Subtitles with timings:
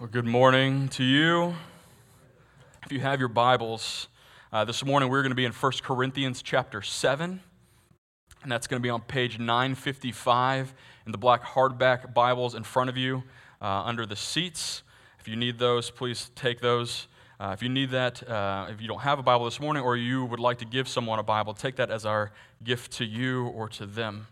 [0.00, 1.54] Well, good morning to you.
[2.84, 4.08] If you have your Bibles,
[4.52, 7.42] uh, this morning we're going to be in 1 Corinthians chapter 7
[8.42, 10.74] and that's going to be on page 955
[11.06, 13.22] in the black hardback Bibles in front of you
[13.60, 14.82] uh, under the seats.
[15.18, 17.08] If you need those, please take those.
[17.40, 19.96] Uh, if you need that, uh, if you don't have a Bible this morning or
[19.96, 22.32] you would like to give someone a Bible, take that as our
[22.64, 24.26] gift to you or to them.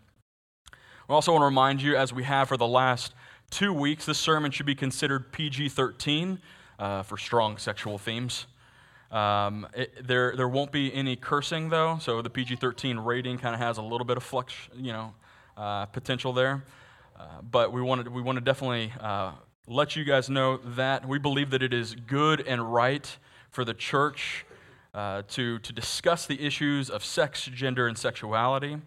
[1.07, 3.13] We also want to remind you, as we have for the last
[3.49, 6.39] two weeks, this sermon should be considered PG 13
[6.79, 8.45] uh, for strong sexual themes.
[9.11, 13.61] Um, it, there, there won't be any cursing though, so the PG-13 rating kind of
[13.61, 15.13] has a little bit of flux, you know,
[15.55, 16.63] uh, potential there.
[17.17, 19.31] Uh, but we want to we want to definitely uh,
[19.65, 23.17] let you guys know that we believe that it is good and right
[23.49, 24.45] for the church
[24.93, 28.77] uh, to to discuss the issues of sex, gender, and sexuality.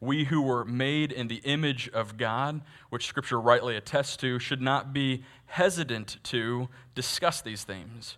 [0.00, 4.62] We who were made in the image of God, which Scripture rightly attests to, should
[4.62, 8.16] not be hesitant to discuss these things.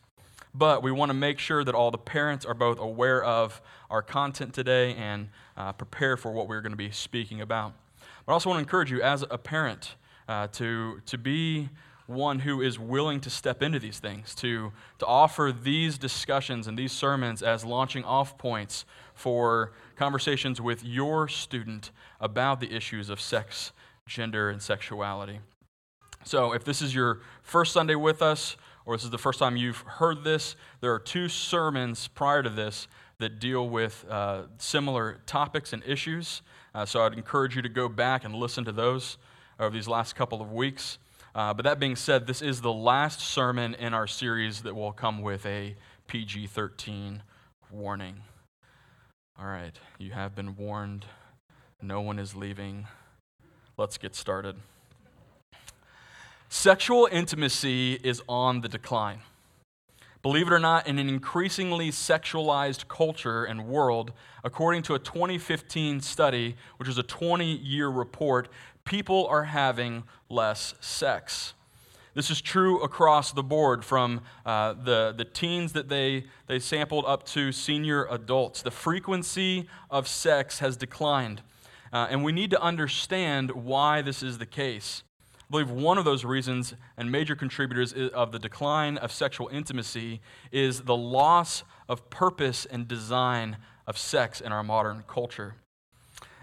[0.55, 4.03] But we want to make sure that all the parents are both aware of our
[4.03, 7.73] content today and uh, prepared for what we're going to be speaking about.
[8.27, 9.95] But I also want to encourage you as a parent
[10.29, 11.69] uh, to, to be
[12.11, 16.77] one who is willing to step into these things, to, to offer these discussions and
[16.77, 18.85] these sermons as launching off points
[19.15, 21.91] for conversations with your student
[22.21, 23.73] about the issues of sex,
[24.07, 25.39] gender, and sexuality.
[26.25, 28.57] So, if this is your first Sunday with us,
[28.91, 32.51] or this is the first time you've heard this, there are two sermons prior to
[32.51, 32.89] this
[33.21, 36.43] that deal with uh, similar topics and issues.
[36.75, 39.17] Uh, so I'd encourage you to go back and listen to those
[39.61, 40.99] over these last couple of weeks.
[41.37, 44.91] Uh, but that being said, this is the last sermon in our series that will
[44.91, 45.77] come with a
[46.09, 47.23] PG 13
[47.71, 48.17] warning.
[49.39, 51.07] All right, you have been warned.
[51.81, 52.89] No one is leaving.
[53.77, 54.57] Let's get started.
[56.53, 59.21] Sexual intimacy is on the decline.
[60.21, 64.13] Believe it or not, in an increasingly sexualized culture and world,
[64.43, 68.49] according to a 2015 study, which is a 20 year report,
[68.85, 71.55] people are having less sex.
[72.15, 77.05] This is true across the board from uh, the, the teens that they, they sampled
[77.07, 78.61] up to senior adults.
[78.61, 81.43] The frequency of sex has declined.
[81.93, 85.05] Uh, and we need to understand why this is the case.
[85.51, 90.21] I believe one of those reasons and major contributors of the decline of sexual intimacy
[90.53, 95.57] is the loss of purpose and design of sex in our modern culture.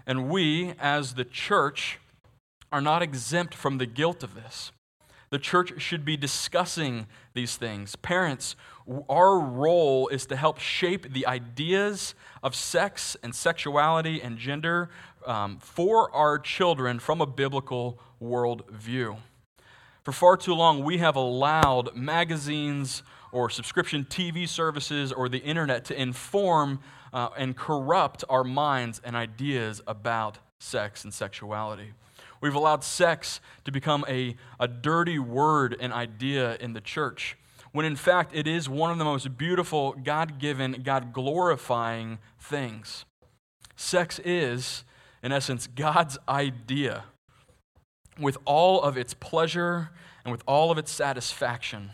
[0.06, 1.98] And we, as the church,
[2.70, 4.72] are not exempt from the guilt of this.
[5.30, 7.96] The church should be discussing these things.
[7.96, 8.56] Parents,
[9.08, 14.90] our role is to help shape the ideas of sex and sexuality and gender
[15.24, 19.16] um, for our children from a biblical worldview.
[20.02, 25.84] For far too long, we have allowed magazines or subscription TV services or the internet
[25.86, 26.80] to inform
[27.12, 31.92] uh, and corrupt our minds and ideas about sex and sexuality.
[32.40, 37.36] We've allowed sex to become a, a dirty word and idea in the church,
[37.72, 43.04] when in fact it is one of the most beautiful, God given, God glorifying things.
[43.76, 44.84] Sex is,
[45.22, 47.04] in essence, God's idea
[48.18, 49.90] with all of its pleasure
[50.24, 51.90] and with all of its satisfaction.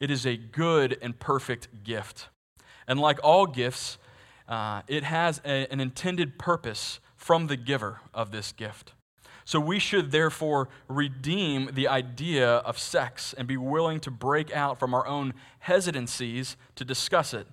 [0.00, 2.28] It is a good and perfect gift.
[2.86, 3.98] And like all gifts,
[4.48, 8.94] uh, it has a, an intended purpose from the giver of this gift.
[9.44, 14.78] So we should therefore redeem the idea of sex and be willing to break out
[14.78, 17.46] from our own hesitancies to discuss it.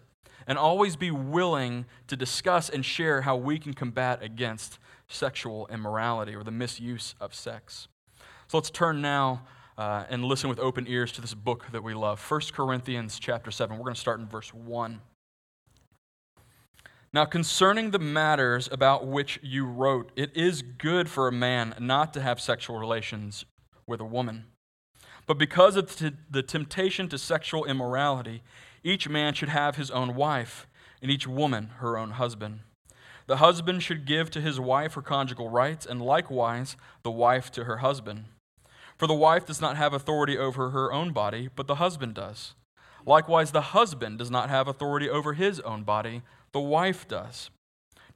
[0.47, 6.35] And always be willing to discuss and share how we can combat against sexual immorality
[6.35, 7.87] or the misuse of sex.
[8.49, 9.43] So let's turn now
[9.77, 13.51] uh, and listen with open ears to this book that we love 1 Corinthians chapter
[13.51, 13.77] 7.
[13.77, 15.01] We're going to start in verse 1.
[17.13, 22.11] Now, concerning the matters about which you wrote, it is good for a man not
[22.15, 23.45] to have sexual relations
[23.85, 24.45] with a woman.
[25.27, 25.95] But because of
[26.31, 28.41] the temptation to sexual immorality,
[28.83, 30.65] each man should have his own wife,
[31.03, 32.61] and each woman her own husband.
[33.27, 37.65] The husband should give to his wife her conjugal rights, and likewise the wife to
[37.65, 38.25] her husband.
[38.99, 42.53] For the wife does not have authority over her own body, but the husband does.
[43.05, 47.49] Likewise, the husband does not have authority over his own body, the wife does.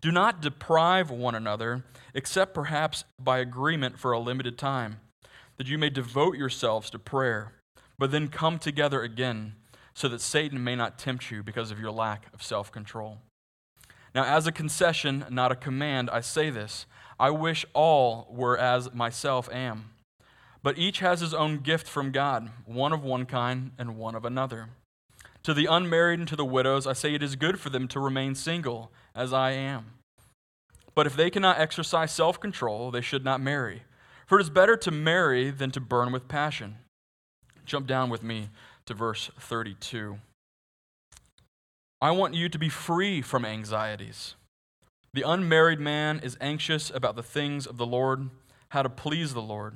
[0.01, 4.99] Do not deprive one another, except perhaps by agreement for a limited time,
[5.55, 7.53] that you may devote yourselves to prayer,
[7.97, 9.53] but then come together again,
[9.93, 13.19] so that Satan may not tempt you because of your lack of self control.
[14.13, 16.85] Now, as a concession, not a command, I say this
[17.17, 19.92] I wish all were as myself am.
[20.63, 24.23] But each has his own gift from God, one of one kind and one of
[24.23, 24.69] another.
[25.43, 27.99] To the unmarried and to the widows, I say it is good for them to
[27.99, 29.87] remain single, as I am.
[30.95, 33.83] But if they cannot exercise self control, they should not marry.
[34.25, 36.77] For it is better to marry than to burn with passion.
[37.65, 38.49] Jump down with me
[38.85, 40.17] to verse 32.
[42.01, 44.35] I want you to be free from anxieties.
[45.13, 48.29] The unmarried man is anxious about the things of the Lord,
[48.69, 49.75] how to please the Lord.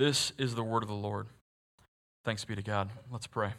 [0.00, 1.26] This is the word of the Lord.
[2.24, 2.88] Thanks be to God.
[3.12, 3.50] Let's pray.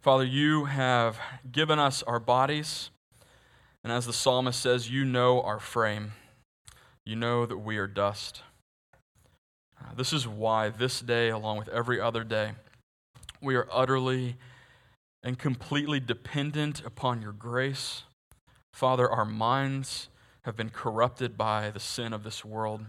[0.00, 1.18] Father, you have
[1.52, 2.88] given us our bodies,
[3.84, 6.12] and as the psalmist says, you know our frame.
[7.04, 8.40] You know that we are dust.
[9.78, 12.52] Uh, this is why this day, along with every other day,
[13.42, 14.36] we are utterly
[15.22, 18.04] and completely dependent upon your grace.
[18.72, 20.08] Father, our minds
[20.46, 22.86] have been corrupted by the sin of this world,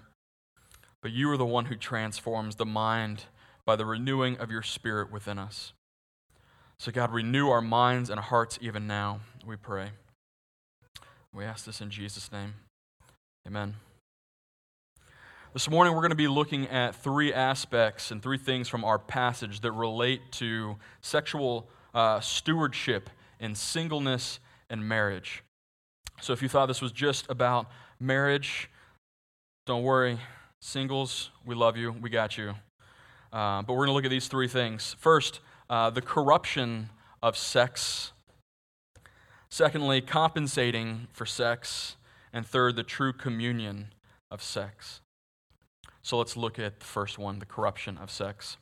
[1.03, 3.25] but you are the one who transforms the mind
[3.65, 5.73] by the renewing of your spirit within us.
[6.77, 9.89] So, God, renew our minds and hearts even now, we pray.
[11.33, 12.53] We ask this in Jesus' name.
[13.45, 13.75] Amen.
[15.51, 18.97] This morning, we're going to be looking at three aspects and three things from our
[18.97, 23.09] passage that relate to sexual uh, stewardship
[23.41, 24.39] in singleness
[24.69, 25.43] and marriage.
[26.21, 27.69] So, if you thought this was just about
[27.99, 28.69] marriage,
[29.65, 30.17] don't worry.
[30.65, 31.91] Singles, we love you.
[31.91, 32.55] We got you.
[33.33, 34.95] Uh, but we're going to look at these three things.
[34.97, 36.89] First, uh, the corruption
[37.21, 38.13] of sex.
[39.49, 41.97] Secondly, compensating for sex.
[42.31, 43.87] And third, the true communion
[44.31, 45.01] of sex.
[46.01, 48.55] So let's look at the first one the corruption of sex.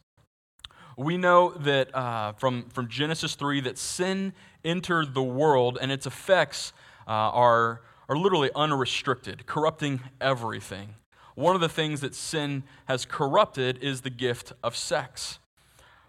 [0.97, 4.33] We know that uh, from, from Genesis 3 that sin
[4.65, 6.73] entered the world and its effects
[7.07, 10.95] uh, are, are literally unrestricted, corrupting everything.
[11.35, 15.39] One of the things that sin has corrupted is the gift of sex.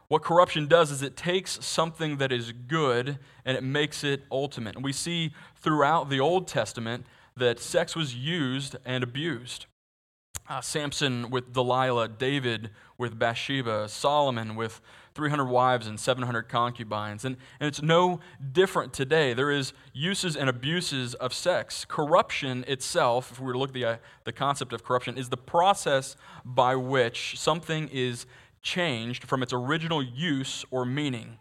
[0.09, 4.75] What corruption does is it takes something that is good and it makes it ultimate.
[4.75, 9.67] And we see throughout the Old Testament that sex was used and abused.
[10.49, 14.83] Uh, Samson with Delilah, David with Bathsheba, Solomon with
[15.15, 17.25] 300 wives and 700 concubines.
[17.25, 18.21] And, and it's no
[18.53, 19.35] different today.
[19.35, 21.85] There is uses and abuses of sex.
[21.87, 25.29] Corruption itself, if we were to look at the, uh, the concept of corruption, is
[25.29, 28.27] the process by which something is
[28.63, 31.39] changed from its original use or meaning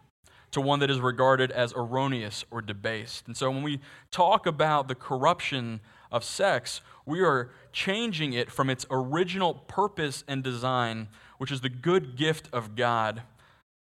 [0.52, 3.26] to one that is regarded as erroneous or debased.
[3.26, 3.80] And so when we
[4.10, 5.80] talk about the corruption
[6.10, 11.70] of sex, we are changing it from its original purpose and design, which is the
[11.70, 13.22] good gift of God,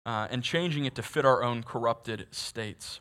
[0.08, 3.00] uh, and changing it to fit our own corrupted states.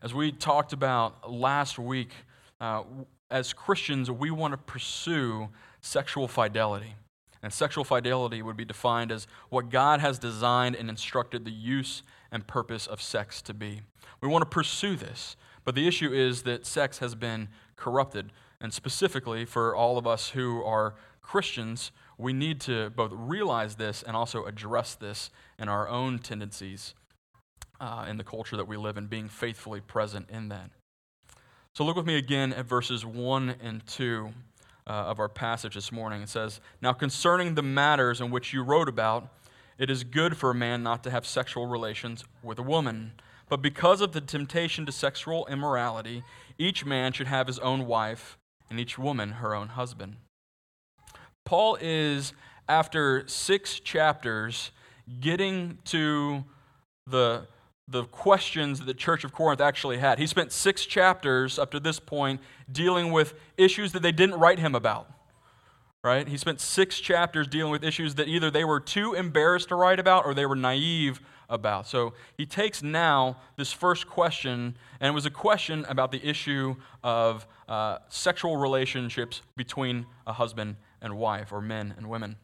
[0.00, 2.12] As we talked about last week,
[2.60, 2.84] uh,
[3.32, 5.48] as Christians, we want to pursue
[5.80, 6.94] sexual fidelity.
[7.42, 12.04] And sexual fidelity would be defined as what God has designed and instructed the use
[12.30, 13.80] and purpose of sex to be.
[14.20, 18.30] We want to pursue this, but the issue is that sex has been corrupted.
[18.60, 21.90] And specifically, for all of us who are Christians,
[22.22, 26.94] we need to both realize this and also address this in our own tendencies
[27.80, 30.70] uh, in the culture that we live in, being faithfully present in that.
[31.74, 34.30] So look with me again at verses 1 and 2
[34.86, 36.22] uh, of our passage this morning.
[36.22, 39.28] It says, Now concerning the matters in which you wrote about,
[39.78, 43.12] it is good for a man not to have sexual relations with a woman.
[43.48, 46.22] But because of the temptation to sexual immorality,
[46.58, 48.38] each man should have his own wife,
[48.70, 50.16] and each woman her own husband.
[51.44, 52.32] Paul is,
[52.68, 54.70] after six chapters,
[55.20, 56.44] getting to
[57.06, 57.46] the
[57.88, 60.18] the questions that the church of Corinth actually had.
[60.18, 64.60] He spent six chapters up to this point dealing with issues that they didn't write
[64.60, 65.08] him about.
[66.04, 66.26] right?
[66.26, 70.00] He spent six chapters dealing with issues that either they were too embarrassed to write
[70.00, 71.86] about or they were naive about.
[71.86, 76.74] So he takes now this first question, and it was a question about the issue
[77.04, 82.36] of uh, sexual relationships between a husband and wife, or men and women.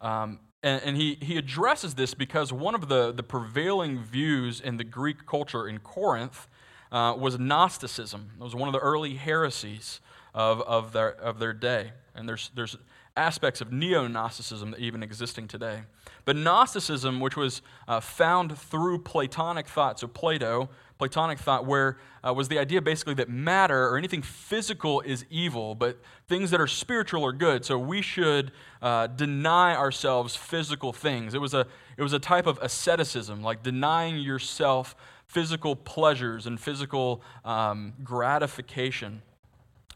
[0.00, 4.76] Um, and, and he, he addresses this because one of the, the prevailing views in
[4.76, 6.46] the Greek culture in Corinth
[6.92, 8.30] uh, was Gnosticism.
[8.40, 10.00] It was one of the early heresies
[10.34, 11.92] of, of, their, of their day.
[12.14, 12.76] And there's, there's
[13.16, 15.82] aspects of neo Gnosticism that even existing today.
[16.24, 20.70] But Gnosticism, which was uh, found through Platonic thought, so Plato,
[21.02, 25.74] Platonic thought, where uh, was the idea basically that matter or anything physical is evil,
[25.74, 27.64] but things that are spiritual are good.
[27.64, 31.34] So we should uh, deny ourselves physical things.
[31.34, 31.66] It was, a,
[31.96, 34.94] it was a type of asceticism, like denying yourself
[35.26, 39.22] physical pleasures and physical um, gratification.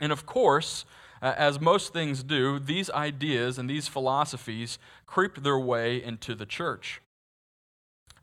[0.01, 0.87] And of course,
[1.23, 6.47] uh, as most things do, these ideas and these philosophies creeped their way into the
[6.47, 7.01] church.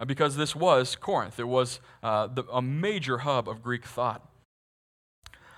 [0.03, 4.27] Uh, because this was Corinth, it was uh, the, a major hub of Greek thought.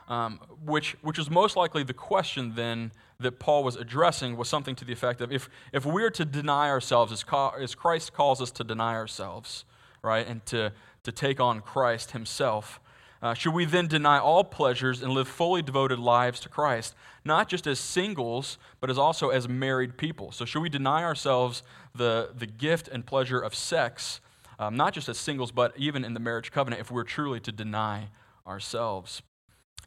[0.08, 4.76] Um, which, which is most likely the question then that Paul was addressing was something
[4.76, 7.26] to the effect of if, if we're to deny ourselves as,
[7.60, 9.66] as Christ calls us to deny ourselves,
[10.04, 10.72] right, and to,
[11.06, 12.80] to take on Christ himself,
[13.24, 17.50] uh, should we then deny all pleasures and live fully devoted lives to Christ, not
[17.50, 20.32] just as singles, but as also as married people?
[20.32, 21.64] So, should we deny ourselves
[21.96, 24.20] the, the gift and pleasure of sex,
[24.60, 27.52] um, not just as singles, but even in the marriage covenant, if we're truly to
[27.52, 28.10] deny
[28.46, 29.22] ourselves?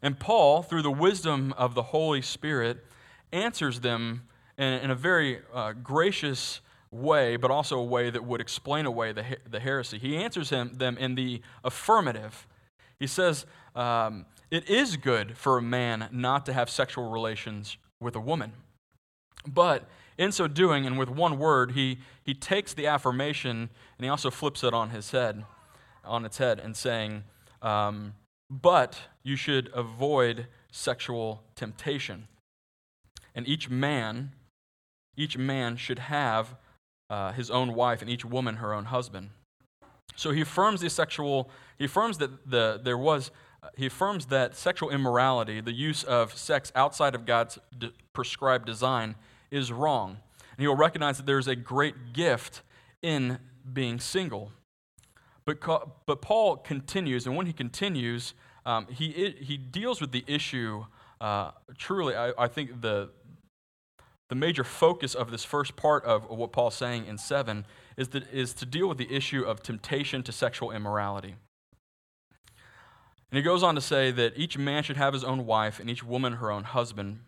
[0.01, 2.85] And Paul, through the wisdom of the Holy Spirit,
[3.31, 4.23] answers them
[4.57, 6.61] in, in a very uh, gracious
[6.91, 9.97] way, but also a way that would explain away the, the heresy.
[9.99, 12.47] He answers him, them in the affirmative
[12.99, 13.45] he says,
[13.75, 18.53] um, It is good for a man not to have sexual relations with a woman.
[19.47, 19.87] But
[20.19, 24.29] in so doing, and with one word, he, he takes the affirmation and he also
[24.29, 25.45] flips it on his head,
[26.03, 27.23] on its head, and saying,
[27.61, 28.13] um,
[28.51, 32.27] But you should avoid sexual temptation.
[33.33, 34.33] And each man,
[35.15, 36.55] each man should have
[37.09, 39.29] uh, his own wife, and each woman her own husband.
[40.17, 43.31] So he affirms the sexual, he affirms that the, there was,
[43.77, 49.15] he affirms that sexual immorality, the use of sex outside of God's de- prescribed design,
[49.51, 50.17] is wrong.
[50.57, 52.61] And will recognize that there's a great gift
[53.01, 53.39] in
[53.71, 54.51] being single.
[55.45, 55.59] But,
[56.05, 58.33] but Paul continues, and when he continues,
[58.65, 60.85] um, he, he deals with the issue.
[61.19, 63.09] Uh, truly, I, I think the,
[64.29, 67.65] the major focus of this first part of what Paul's saying in 7
[67.97, 71.35] is, that, is to deal with the issue of temptation to sexual immorality.
[73.31, 75.89] And he goes on to say that each man should have his own wife and
[75.89, 77.19] each woman her own husband.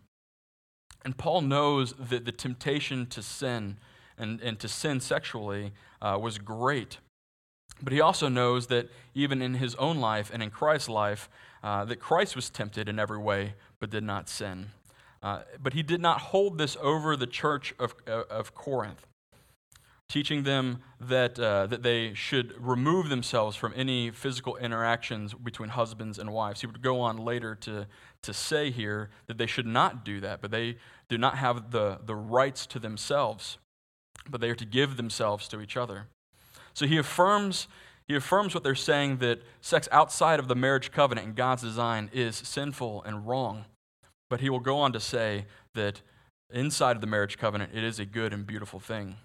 [1.04, 3.78] And Paul knows that the temptation to sin
[4.18, 7.00] and, and to sin sexually uh, was great.
[7.82, 11.30] But he also knows that even in his own life and in Christ's life,
[11.64, 14.68] uh, that Christ was tempted in every way but did not sin.
[15.24, 19.08] Uh, but he did not hold this over the church of, of Corinth,
[20.12, 26.20] teaching them that, uh, that they should remove themselves from any physical interactions between husbands
[26.20, 26.60] and wives.
[26.60, 27.88] He would go on later to,
[28.24, 30.76] to say here that they should not do that, but they
[31.08, 33.58] do not have the, the rights to themselves,
[34.30, 36.08] but they are to give themselves to each other.
[36.74, 37.70] So he affirms,
[38.06, 42.10] he affirms what they're saying that sex outside of the marriage covenant and God's design
[42.12, 43.64] is sinful and wrong.
[44.30, 46.02] But he will go on to say that
[46.52, 49.16] inside of the marriage covenant, it is a good and beautiful thing.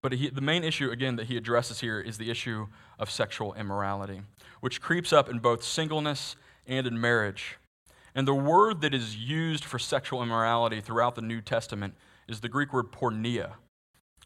[0.00, 2.68] But he, the main issue, again, that he addresses here is the issue
[2.98, 4.22] of sexual immorality,
[4.60, 7.58] which creeps up in both singleness and in marriage.
[8.14, 11.94] And the word that is used for sexual immorality throughout the New Testament
[12.28, 13.52] is the Greek word porneia.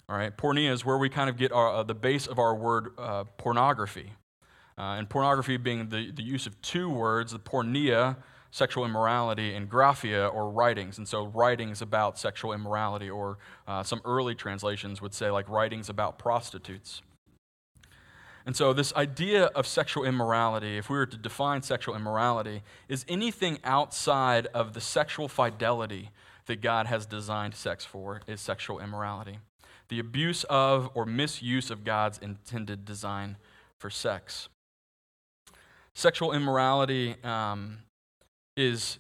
[0.08, 2.54] All right, porneia is where we kind of get our, uh, the base of our
[2.54, 4.12] word uh, pornography.
[4.78, 8.16] Uh, and pornography being the, the use of two words, the porneia
[8.52, 10.98] sexual immorality in graphia or writings.
[10.98, 15.88] And so, writings about sexual immorality, or uh, some early translations would say, like writings
[15.88, 17.02] about prostitutes.
[18.44, 23.04] And so, this idea of sexual immorality, if we were to define sexual immorality, is
[23.08, 26.10] anything outside of the sexual fidelity
[26.46, 29.38] that God has designed sex for, is sexual immorality.
[29.88, 33.36] The abuse of or misuse of God's intended design
[33.78, 34.48] for sex.
[35.94, 37.78] Sexual immorality um,
[38.56, 38.98] is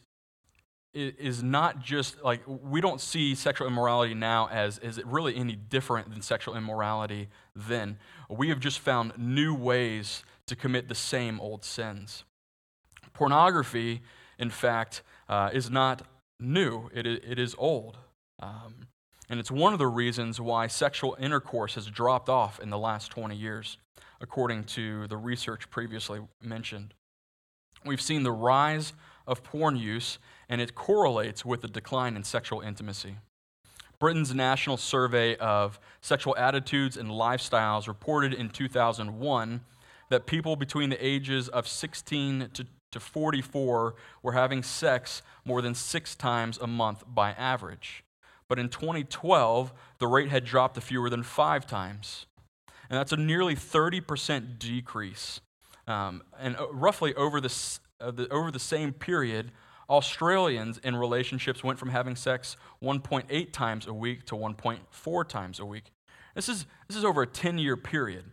[0.94, 5.56] is not just like we don't see sexual immorality now as is it really any
[5.56, 7.96] different than sexual immorality then
[8.28, 12.24] we have just found new ways to commit the same old sins
[13.14, 14.02] pornography
[14.38, 16.02] in fact uh, is not
[16.42, 17.98] new, it, it is old.
[18.40, 18.88] Um,
[19.28, 23.10] and it's one of the reasons why sexual intercourse has dropped off in the last
[23.12, 23.78] 20 years,
[24.20, 26.92] according to the research previously mentioned.
[27.84, 28.92] We've seen the rise
[29.26, 33.16] of porn use, and it correlates with the decline in sexual intimacy.
[33.98, 39.60] Britain's National Survey of Sexual Attitudes and Lifestyles reported in 2001
[40.08, 45.74] that people between the ages of 16 to, to 44 were having sex more than
[45.74, 48.04] six times a month by average.
[48.48, 52.26] But in 2012, the rate had dropped to fewer than five times.
[52.90, 55.40] And that's a nearly 30% decrease.
[55.86, 57.48] Um, and uh, roughly over the,
[58.10, 59.52] the, over the same period,
[59.88, 65.64] Australians in relationships went from having sex 1.8 times a week to 1.4 times a
[65.66, 65.92] week.
[66.34, 68.24] This is, this is over a 10 year period.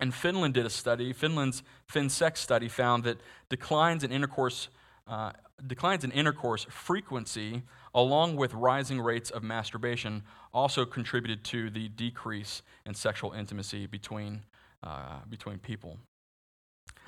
[0.00, 3.18] And Finland did a study, Finland's FinSex study found that
[3.48, 4.68] declines in intercourse,
[5.06, 5.32] uh,
[5.66, 7.62] declines in intercourse frequency,
[7.94, 14.42] along with rising rates of masturbation, also contributed to the decrease in sexual intimacy between,
[14.82, 15.98] uh, between people.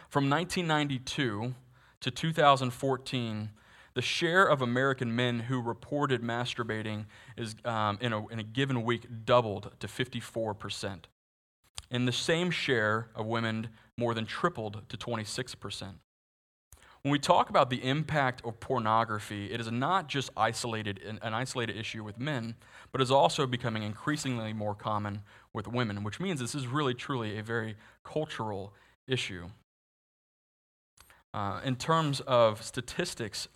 [0.08, 1.54] From 1992
[2.00, 3.50] to 2014,
[3.92, 7.04] the share of American men who reported masturbating
[7.36, 11.04] is, um, in, a, in a given week doubled to 54%.
[11.90, 15.94] And the same share of women more than tripled to 26%.
[17.02, 21.76] When we talk about the impact of pornography, it is not just isolated, an isolated
[21.76, 22.54] issue with men,
[22.92, 25.22] but is also becoming increasingly more common
[25.52, 28.72] with women, which means this is really, truly a very cultural
[29.06, 29.48] issue.
[31.34, 33.48] Uh, in terms of statistics,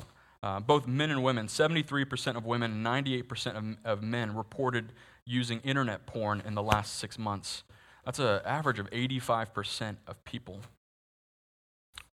[0.43, 4.93] uh, both men and women, 73% of women and 98% of, of men reported
[5.25, 7.62] using internet porn in the last six months.
[8.05, 10.61] That's an average of 85% of people.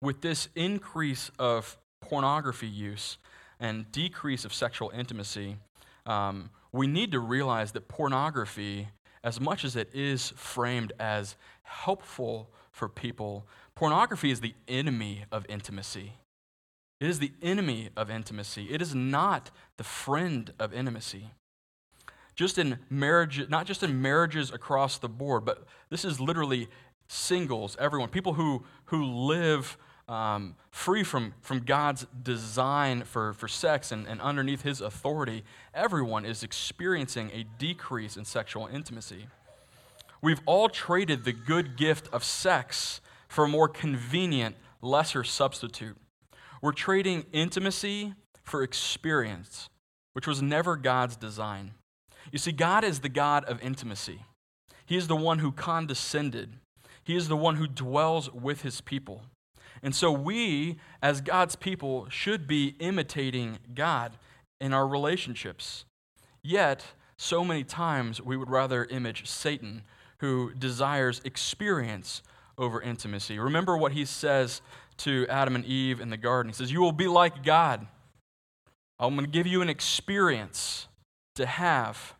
[0.01, 3.17] With this increase of pornography use
[3.59, 5.57] and decrease of sexual intimacy,
[6.05, 8.89] um, we need to realize that pornography,
[9.27, 15.45] as much as it is framed as helpful for people, Pornography is the enemy of
[15.49, 16.13] intimacy.
[17.01, 18.69] It is the enemy of intimacy.
[18.71, 21.29] It is not the friend of intimacy.
[22.35, 26.69] Just in marriage, not just in marriages across the board, but this is literally
[27.09, 33.91] singles, everyone, people who, who live um, free from, from God's design for, for sex
[33.91, 35.43] and, and underneath his authority.
[35.73, 39.27] Everyone is experiencing a decrease in sexual intimacy.
[40.21, 45.97] We've all traded the good gift of sex for a more convenient, lesser substitute.
[46.61, 49.69] We're trading intimacy for experience,
[50.13, 51.73] which was never God's design.
[52.31, 54.25] You see, God is the God of intimacy.
[54.85, 56.53] He is the one who condescended,
[57.03, 59.23] He is the one who dwells with His people.
[59.83, 64.13] And so we, as God's people, should be imitating God
[64.59, 65.85] in our relationships.
[66.43, 66.85] Yet,
[67.17, 69.83] so many times we would rather image Satan,
[70.19, 72.21] who desires experience
[72.57, 73.37] over intimacy.
[73.39, 74.61] Remember what he says
[74.97, 76.51] to Adam and Eve in the garden.
[76.51, 77.87] He says, You will be like God.
[78.99, 80.87] I'm going to give you an experience
[81.35, 82.15] to have.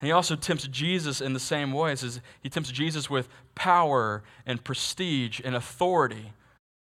[0.00, 1.90] And he also tempts Jesus in the same way.
[1.90, 6.32] He says he tempts Jesus with power and prestige and authority,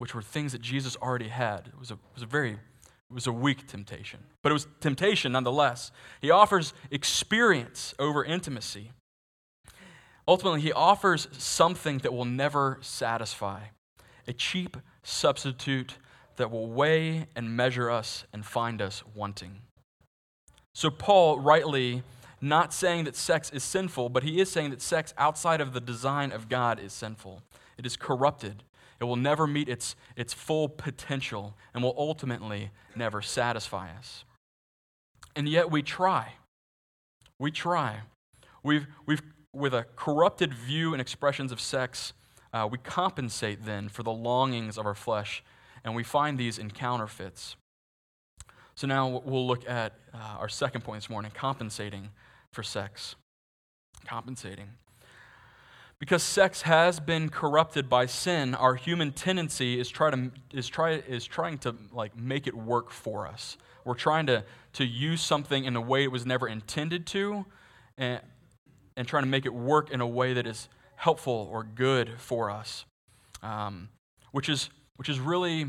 [0.01, 1.67] which were things that Jesus already had.
[1.67, 4.65] It was a, it was a very it was a weak temptation, but it was
[4.79, 5.91] temptation nonetheless.
[6.19, 8.93] He offers experience over intimacy.
[10.27, 13.65] Ultimately, he offers something that will never satisfy
[14.27, 15.99] a cheap substitute
[16.37, 19.59] that will weigh and measure us and find us wanting.
[20.73, 22.01] So, Paul rightly
[22.41, 25.79] not saying that sex is sinful, but he is saying that sex outside of the
[25.79, 27.43] design of God is sinful.
[27.77, 28.63] It is corrupted.
[29.01, 34.23] It will never meet its, its full potential and will ultimately never satisfy us.
[35.35, 36.33] And yet we try.
[37.39, 38.01] We try.
[38.63, 42.13] We've, we've with a corrupted view and expressions of sex,
[42.53, 45.43] uh, we compensate then for the longings of our flesh,
[45.83, 47.55] and we find these in counterfeits.
[48.75, 52.09] So now we'll look at uh, our second point this morning compensating
[52.53, 53.15] for sex.
[54.05, 54.69] Compensating.
[56.01, 60.93] Because sex has been corrupted by sin, our human tendency is, try to, is, try,
[60.93, 63.55] is trying to like, make it work for us.
[63.85, 67.45] We're trying to, to use something in a way it was never intended to,
[67.99, 68.19] and,
[68.97, 72.49] and trying to make it work in a way that is helpful or good for
[72.49, 72.85] us,
[73.43, 73.87] um,
[74.31, 75.67] which, is, which is really,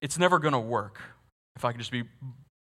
[0.00, 1.00] it's never going to work,
[1.54, 2.02] if I could just be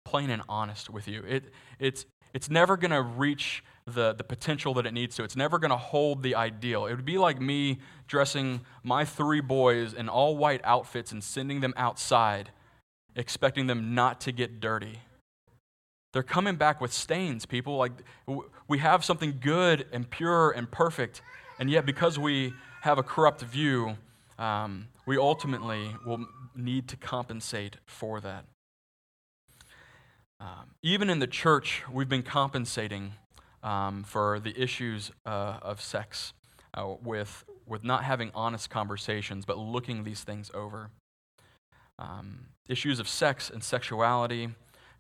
[0.06, 1.22] plain and honest with you.
[1.28, 5.24] It, it's, it's never going to reach the, the potential that it needs to.
[5.24, 6.86] It's never going to hold the ideal.
[6.86, 11.60] It would be like me dressing my three boys in all white outfits and sending
[11.60, 12.50] them outside
[13.16, 15.00] expecting them not to get dirty.
[16.12, 17.76] They're coming back with stains, people.
[17.76, 17.92] Like
[18.68, 21.22] we have something good and pure and perfect,
[21.58, 23.96] and yet because we have a corrupt view,
[24.38, 28.44] um, we ultimately will need to compensate for that.
[30.38, 33.12] Um, even in the church, we've been compensating
[33.66, 36.32] um, for the issues uh, of sex
[36.74, 40.90] uh, with, with not having honest conversations, but looking these things over.
[41.98, 44.50] Um, issues of sex and sexuality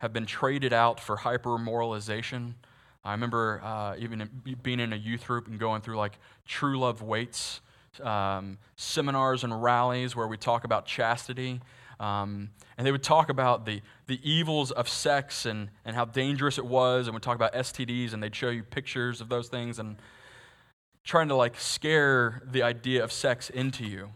[0.00, 2.56] have been traded out for hyper moralization.
[3.04, 4.28] I remember uh, even
[4.62, 7.60] being in a youth group and going through like true love waits
[8.00, 11.60] um, seminars and rallies where we talk about chastity.
[11.98, 16.58] Um, and they would talk about the, the evils of sex and, and how dangerous
[16.58, 19.78] it was, and would talk about STDs, and they'd show you pictures of those things
[19.78, 19.96] and
[21.04, 24.10] trying to like scare the idea of sex into you.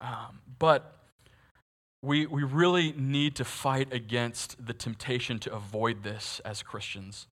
[0.00, 0.98] Um, but
[2.02, 7.26] we, we really need to fight against the temptation to avoid this as Christians.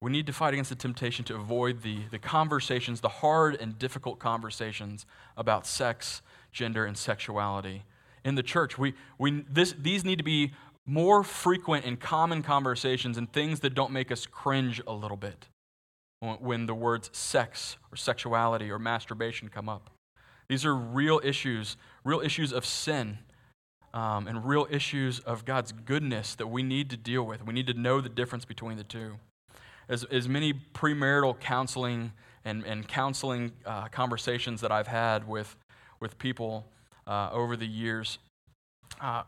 [0.00, 3.78] We need to fight against the temptation to avoid the, the conversations, the hard and
[3.78, 5.06] difficult conversations
[5.36, 7.84] about sex, gender, and sexuality.
[8.24, 10.52] In the church, we, we, this, these need to be
[10.86, 15.48] more frequent and common conversations and things that don't make us cringe a little bit
[16.40, 19.90] when the words sex or sexuality or masturbation come up.
[20.48, 23.18] These are real issues, real issues of sin,
[23.92, 27.44] um, and real issues of God's goodness that we need to deal with.
[27.44, 29.18] We need to know the difference between the two
[29.88, 32.12] as, as many premarital counseling
[32.44, 35.56] and, and counseling uh, conversations that I've had with,
[36.00, 36.66] with people
[37.06, 38.18] uh, over the years,
[39.00, 39.22] uh,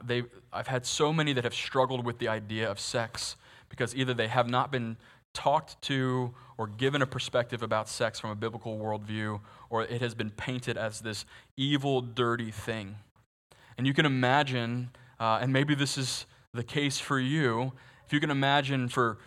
[0.52, 3.36] I've had so many that have struggled with the idea of sex
[3.68, 4.96] because either they have not been
[5.34, 10.14] talked to or given a perspective about sex from a biblical worldview, or it has
[10.14, 12.96] been painted as this evil, dirty thing.
[13.76, 17.72] And you can imagine, uh, and maybe this is the case for you,
[18.06, 19.18] if you can imagine for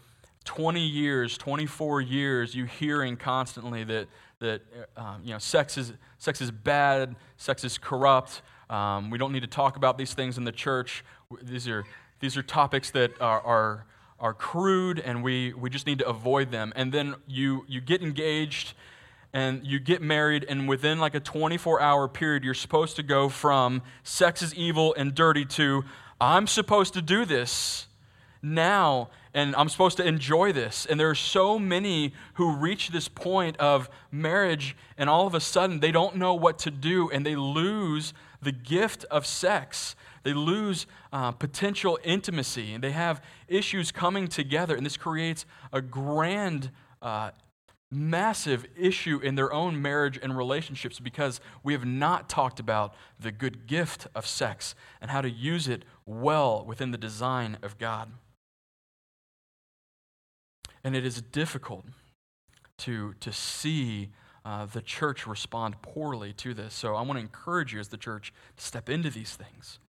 [0.45, 4.07] 20 years, 24 years, you hearing constantly that,
[4.39, 4.61] that
[4.95, 9.41] um, you know, sex, is, sex is bad, sex is corrupt, um, we don't need
[9.41, 11.03] to talk about these things in the church.
[11.41, 11.85] These are,
[12.19, 13.85] these are topics that are, are,
[14.19, 16.71] are crude and we, we just need to avoid them.
[16.75, 18.73] And then you, you get engaged
[19.33, 23.29] and you get married, and within like a 24 hour period, you're supposed to go
[23.29, 25.83] from sex is evil and dirty to
[26.19, 27.87] I'm supposed to do this
[28.41, 30.85] now and I'm supposed to enjoy this.
[30.85, 35.39] And there are so many who reach this point of marriage, and all of a
[35.39, 39.95] sudden they don't know what to do, and they lose the gift of sex.
[40.23, 45.81] They lose uh, potential intimacy, and they have issues coming together, and this creates a
[45.81, 47.31] grand, uh,
[47.91, 53.31] massive issue in their own marriage and relationships because we have not talked about the
[53.31, 58.11] good gift of sex and how to use it well within the design of God.
[60.83, 61.85] And it is difficult
[62.79, 64.09] to, to see
[64.45, 66.73] uh, the church respond poorly to this.
[66.73, 69.79] So I want to encourage you as the church to step into these things.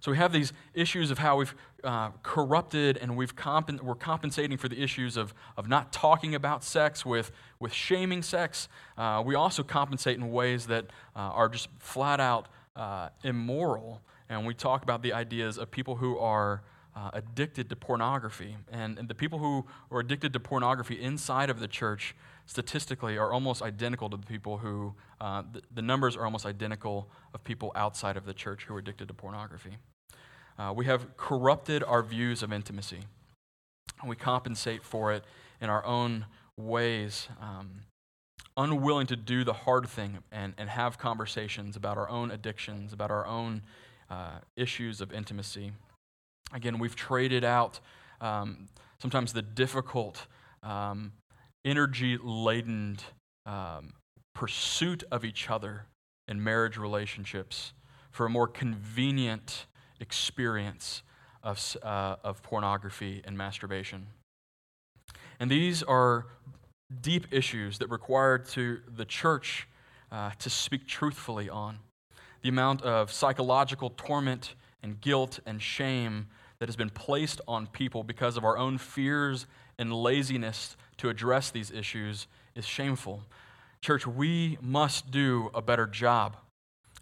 [0.00, 3.34] So we have these issues of how we've uh, corrupted and we've
[3.82, 8.68] we're compensating for the issues of, of not talking about sex with, with shaming sex.
[8.96, 14.00] Uh, we also compensate in ways that uh, are just flat out uh, immoral.
[14.30, 16.62] And we talk about the ideas of people who are
[16.94, 18.56] uh, addicted to pornography.
[18.70, 22.14] And, and the people who are addicted to pornography inside of the church,
[22.46, 27.08] statistically, are almost identical to the people who, uh, the, the, numbers are almost identical
[27.32, 29.76] of people outside of the church who are addicted to pornography.
[30.58, 33.00] Uh, we have corrupted our views of intimacy,
[34.00, 35.24] and we compensate for it
[35.60, 36.26] in our own
[36.56, 37.28] ways.
[37.40, 37.82] Um,
[38.56, 43.10] unwilling to do the hard thing and, and have conversations about our own addictions, about
[43.10, 43.62] our own
[44.10, 45.72] uh, issues of intimacy.
[46.52, 47.80] Again, we've traded out
[48.20, 50.26] um, sometimes the difficult,
[50.62, 51.12] um,
[51.64, 52.98] energy laden
[53.46, 53.92] um,
[54.34, 55.86] pursuit of each other
[56.26, 57.72] in marriage relationships
[58.10, 59.66] for a more convenient
[60.00, 61.02] experience
[61.42, 64.06] of, uh, of pornography and masturbation.
[65.38, 66.26] And these are
[67.00, 69.68] deep issues that require to the church
[70.10, 71.78] uh, to speak truthfully on.
[72.42, 76.28] The amount of psychological torment and guilt and shame
[76.60, 79.46] that has been placed on people because of our own fears
[79.78, 83.22] and laziness to address these issues is shameful.
[83.80, 86.36] Church, we must do a better job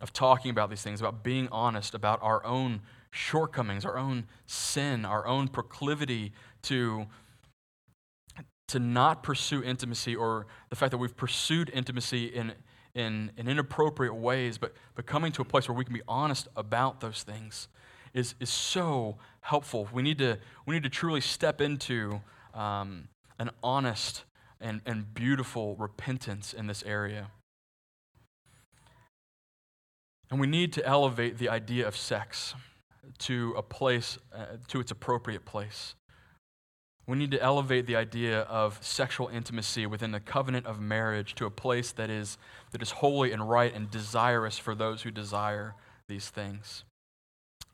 [0.00, 5.04] of talking about these things, about being honest about our own shortcomings, our own sin,
[5.04, 7.06] our own proclivity to,
[8.68, 12.52] to not pursue intimacy, or the fact that we've pursued intimacy in,
[12.94, 16.46] in, in inappropriate ways, but, but coming to a place where we can be honest
[16.54, 17.66] about those things
[18.14, 19.88] is, is so helpful.
[19.92, 22.20] We need to, we need to truly step into
[22.54, 24.24] um, an honest
[24.60, 27.30] and, and beautiful repentance in this area.
[30.30, 32.54] And we need to elevate the idea of sex
[33.18, 35.94] to a place, uh, to its appropriate place.
[37.06, 41.46] We need to elevate the idea of sexual intimacy within the covenant of marriage to
[41.46, 42.36] a place that is,
[42.72, 45.74] that is holy and right and desirous for those who desire
[46.06, 46.84] these things.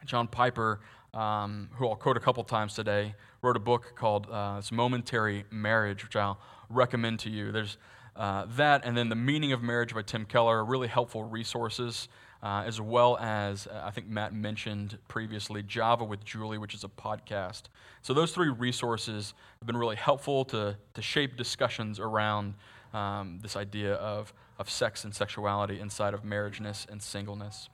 [0.04, 0.80] John Piper,
[1.12, 5.44] um, who I'll quote a couple times today, wrote a book called uh, This Momentary
[5.50, 6.38] Marriage, which I'll
[6.68, 7.52] recommend to you.
[7.52, 7.76] There's
[8.16, 12.08] uh, that, and then The Meaning of Marriage by Tim Keller, really helpful resources
[12.44, 16.84] uh, as well as uh, I think Matt mentioned previously, Java with Juli, which is
[16.84, 17.62] a podcast.
[18.02, 22.54] So those three resources have been really helpful to, to shape discussions around
[22.92, 27.70] um, this idea of, of sex and sexuality inside of marriageness and singleness.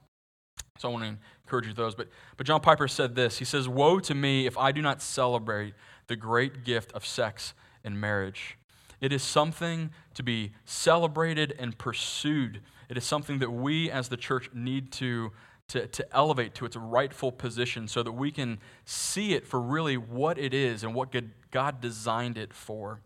[0.81, 1.95] So I want to encourage you those.
[1.95, 5.01] But, but John Piper said this He says, Woe to me if I do not
[5.01, 5.73] celebrate
[6.07, 8.57] the great gift of sex and marriage.
[8.99, 14.17] It is something to be celebrated and pursued it is something that we as the
[14.17, 15.31] church need to,
[15.69, 19.95] to, to elevate to its rightful position so that we can see it for really
[19.95, 21.15] what it is and what
[21.51, 22.99] God designed it for.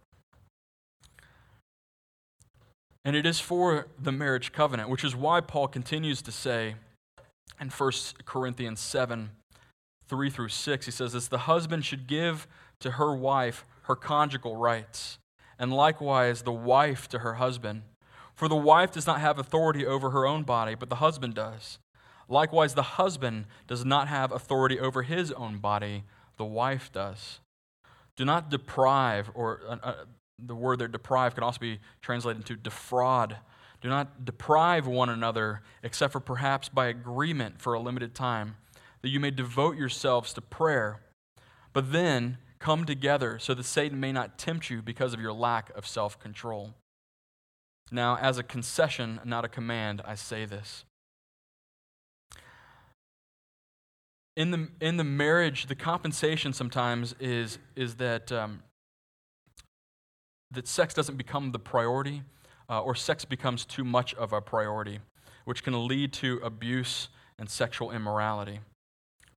[3.03, 6.73] And it is for the marriage covenant, which is why Paul continues to say
[7.59, 7.91] in 1
[8.25, 9.31] Corinthians 7
[10.07, 12.47] 3 through 6, he says this The husband should give
[12.79, 15.17] to her wife her conjugal rights,
[15.57, 17.83] and likewise the wife to her husband.
[18.35, 21.79] For the wife does not have authority over her own body, but the husband does.
[22.27, 26.03] Likewise, the husband does not have authority over his own body,
[26.37, 27.39] the wife does.
[28.17, 29.93] Do not deprive, or uh, uh,
[30.39, 33.37] the word there, deprive, can also be translated into defraud.
[33.81, 38.57] Do not deprive one another, except for perhaps by agreement for a limited time,
[39.01, 41.01] that you may devote yourselves to prayer.
[41.73, 45.69] But then come together so that Satan may not tempt you because of your lack
[45.75, 46.73] of self control.
[47.91, 50.85] Now, as a concession, not a command, I say this.
[54.35, 58.63] In the, in the marriage, the compensation sometimes is, is that, um,
[60.51, 62.23] that sex doesn't become the priority,
[62.69, 64.99] uh, or sex becomes too much of a priority,
[65.45, 68.59] which can lead to abuse and sexual immorality.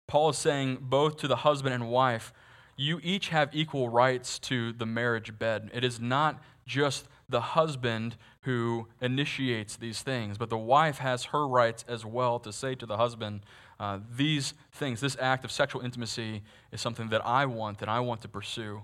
[0.06, 2.32] Paul is saying both to the husband and wife,
[2.76, 5.70] you each have equal rights to the marriage bed.
[5.74, 11.46] It is not just the husband who initiates these things, but the wife has her
[11.46, 13.40] rights as well to say to the husband,
[13.80, 18.00] uh, These things, this act of sexual intimacy is something that I want, that I
[18.00, 18.82] want to pursue.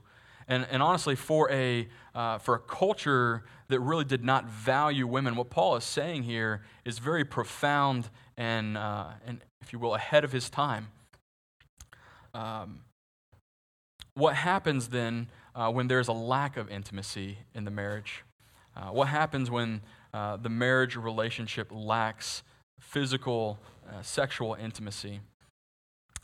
[0.49, 5.37] And, and honestly, for a, uh, for a culture that really did not value women,
[5.37, 10.25] what Paul is saying here is very profound and, uh, and if you will, ahead
[10.25, 10.89] of his time.
[12.35, 12.81] Um,
[14.15, 18.25] what happens then uh, when there's a lack of intimacy in the marriage?
[18.77, 22.43] Uh, what happens when uh, the marriage relationship lacks
[22.81, 25.21] physical, uh, sexual intimacy?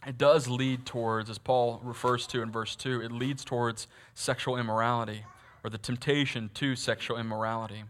[0.07, 4.57] It does lead towards, as Paul refers to in verse 2, it leads towards sexual
[4.57, 5.25] immorality
[5.63, 7.85] or the temptation to sexual immorality.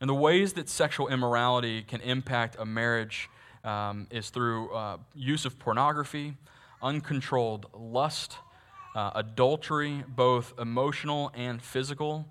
[0.00, 3.30] And the ways that sexual immorality can impact a marriage
[3.64, 6.36] um, is through uh, use of pornography,
[6.82, 8.36] uncontrolled lust,
[8.94, 12.26] uh, adultery, both emotional and physical.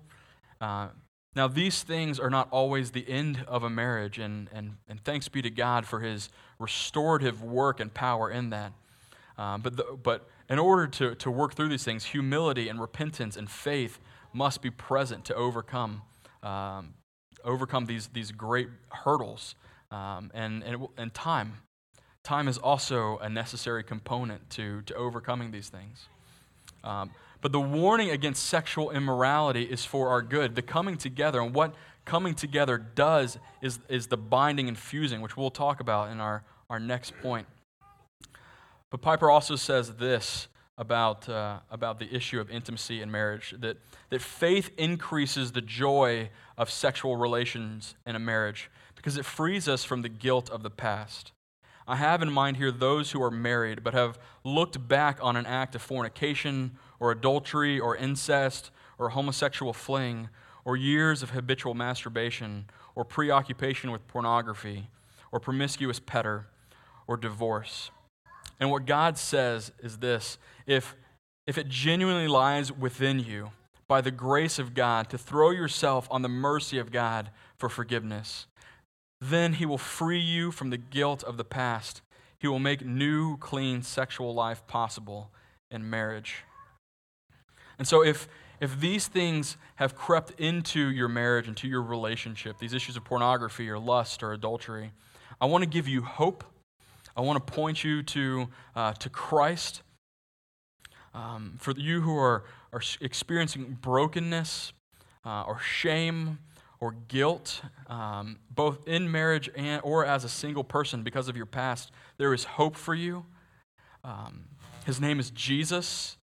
[0.60, 0.88] Uh,
[1.34, 5.28] now, these things are not always the end of a marriage, and, and, and thanks
[5.28, 8.72] be to God for his restorative work and power in that.
[9.42, 13.36] Um, but, the, but in order to, to work through these things, humility and repentance
[13.36, 13.98] and faith
[14.32, 16.02] must be present to overcome,
[16.44, 16.94] um,
[17.44, 19.56] overcome these, these great hurdles.
[19.90, 21.58] Um, and, and, and time.
[22.22, 26.06] Time is also a necessary component to, to overcoming these things.
[26.82, 27.10] Um,
[27.42, 30.54] but the warning against sexual immorality is for our good.
[30.54, 31.74] The coming together, and what
[32.04, 36.44] coming together does is, is the binding and fusing, which we'll talk about in our,
[36.70, 37.46] our next point.
[38.92, 43.78] But Piper also says this about, uh, about the issue of intimacy in marriage that,
[44.10, 46.28] that faith increases the joy
[46.58, 50.68] of sexual relations in a marriage because it frees us from the guilt of the
[50.68, 51.32] past.
[51.88, 55.46] I have in mind here those who are married but have looked back on an
[55.46, 60.28] act of fornication or adultery or incest or homosexual fling
[60.66, 64.90] or years of habitual masturbation or preoccupation with pornography
[65.32, 66.48] or promiscuous petter
[67.06, 67.90] or divorce.
[68.62, 70.94] And what God says is this if,
[71.48, 73.50] if it genuinely lies within you,
[73.88, 78.46] by the grace of God, to throw yourself on the mercy of God for forgiveness,
[79.20, 82.02] then He will free you from the guilt of the past.
[82.38, 85.32] He will make new, clean sexual life possible
[85.68, 86.44] in marriage.
[87.80, 88.28] And so, if,
[88.60, 93.68] if these things have crept into your marriage, into your relationship, these issues of pornography
[93.68, 94.92] or lust or adultery,
[95.40, 96.44] I want to give you hope.
[97.16, 99.82] I want to point you to, uh, to Christ.
[101.14, 104.72] Um, for you who are, are experiencing brokenness
[105.24, 106.38] uh, or shame
[106.80, 111.46] or guilt, um, both in marriage and, or as a single person because of your
[111.46, 113.24] past, there is hope for you.
[114.02, 114.46] Um,
[114.84, 116.16] his name is Jesus.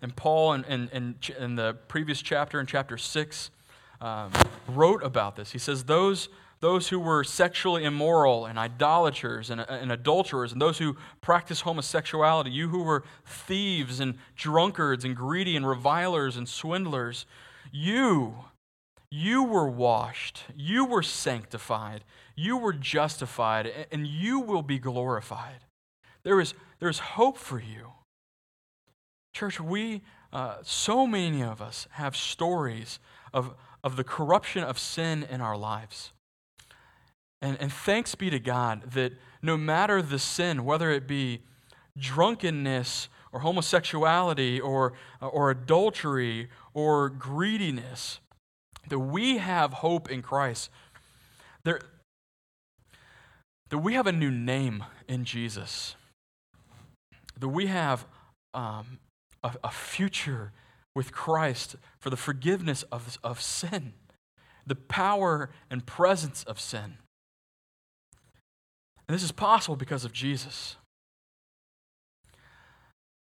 [0.00, 3.50] And Paul, in, in, in, the previous chapter, in chapter 6,
[4.00, 4.32] um,
[4.68, 5.52] wrote about this.
[5.52, 10.78] He says, Those, those who were sexually immoral and idolaters and, and adulterers, and those
[10.78, 17.26] who practice homosexuality, you who were thieves and drunkards and greedy and revilers and swindlers,
[17.72, 18.34] you
[19.10, 22.04] you were washed, you were sanctified,
[22.36, 25.64] you were justified, and you will be glorified.
[26.22, 27.92] There is, there is hope for you.
[29.34, 33.00] Church, we, uh, so many of us, have stories
[33.34, 36.12] of, of the corruption of sin in our lives.
[37.42, 41.42] And, and thanks be to God that no matter the sin, whether it be
[41.96, 48.20] drunkenness or homosexuality or, or adultery or greediness,
[48.88, 50.70] that we have hope in Christ.
[51.64, 51.80] There,
[53.70, 55.94] that we have a new name in Jesus.
[57.38, 58.04] That we have
[58.52, 58.98] um,
[59.42, 60.52] a, a, future
[60.94, 63.92] with Christ for the forgiveness of, of sin,
[64.66, 66.96] the power and presence of sin.
[69.10, 70.76] And this is possible because of Jesus.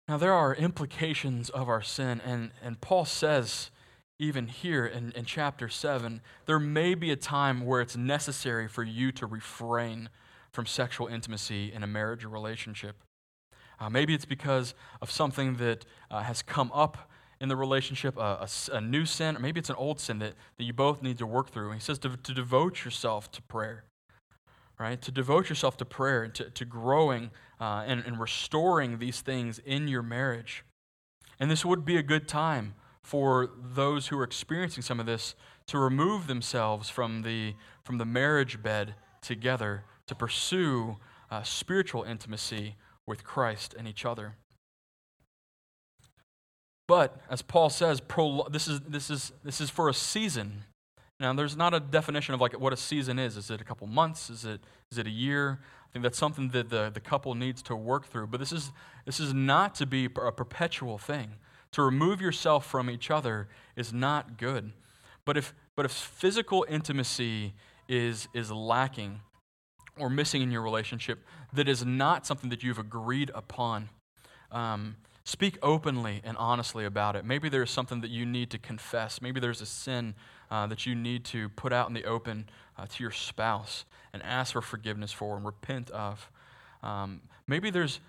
[0.08, 3.70] Now, there are implications of our sin, and, and Paul says
[4.18, 8.82] even here in, in chapter 7, there may be a time where it's necessary for
[8.82, 10.08] you to refrain
[10.50, 12.96] from sexual intimacy in a marriage or relationship.
[13.78, 17.08] Uh, maybe it's because of something that uh, has come up
[17.40, 20.34] in the relationship, a, a, a, new sin, or maybe it's an old sin that,
[20.58, 21.66] that you both need to work through.
[21.70, 23.84] And he says to, to devote yourself to prayer,
[24.80, 25.00] right?
[25.02, 29.58] To devote yourself to prayer and to, to growing uh, and, and restoring these things
[29.58, 30.64] in your marriage.
[31.38, 35.34] And this would be a good time for those who are experiencing some of this
[35.66, 40.96] to remove themselves from the, from the marriage bed together to pursue
[41.30, 44.36] uh, spiritual intimacy with Christ and each other.
[46.88, 48.00] But as Paul says,
[48.50, 50.64] this is, this, is, this is for a season.
[51.20, 53.36] Now, there's not a definition of like what a season is.
[53.36, 54.30] Is it a couple months?
[54.30, 55.60] Is it, is it a year?
[55.62, 58.28] I think that's something that the, the couple needs to work through.
[58.28, 58.72] But this is,
[59.04, 61.32] this is not to be a perpetual thing.
[61.72, 64.72] To remove yourself from each other is not good.
[65.26, 67.52] But if, but if physical intimacy
[67.86, 69.20] is, is lacking
[69.98, 71.18] or missing in your relationship,
[71.52, 73.90] that is not something that you've agreed upon.
[74.50, 77.24] Um, speak openly and honestly about it.
[77.24, 79.20] Maybe there's something that you need to confess.
[79.20, 80.14] Maybe there's a sin
[80.50, 84.22] uh, that you need to put out in the open uh, to your spouse and
[84.22, 86.30] ask for forgiveness for and repent of.
[86.82, 88.00] Um, maybe there's,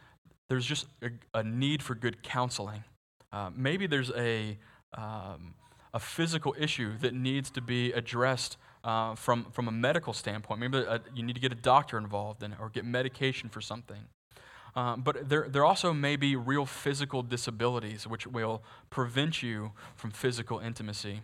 [0.49, 2.83] there's just a, a need for good counseling.
[3.31, 4.57] Uh, maybe there's a,
[4.97, 5.53] um,
[5.93, 10.59] a physical issue that needs to be addressed uh, from, from a medical standpoint.
[10.59, 13.61] Maybe a, you need to get a doctor involved in it or get medication for
[13.61, 14.05] something.
[14.75, 20.11] Uh, but there, there also may be real physical disabilities which will prevent you from
[20.11, 21.21] physical intimacy.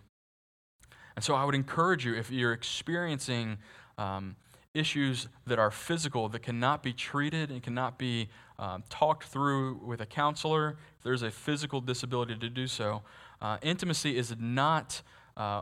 [1.18, 3.58] And so I would encourage you if you're experiencing
[3.98, 4.36] um,
[4.76, 10.00] issues that are physical, that cannot be treated and cannot be um, talked through with
[10.00, 13.02] a counselor, if there's a physical disability to do so,
[13.42, 15.02] uh, intimacy is not.
[15.36, 15.62] Uh,